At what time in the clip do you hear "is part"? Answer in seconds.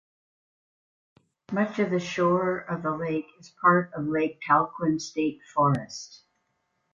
3.39-3.93